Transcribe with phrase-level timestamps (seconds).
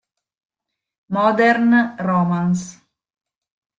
[1.15, 1.69] Modern
[2.01, 2.73] Romance